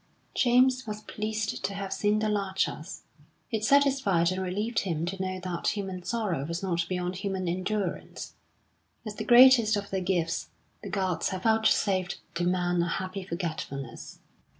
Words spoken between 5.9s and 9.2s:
sorrow was not beyond human endurance: as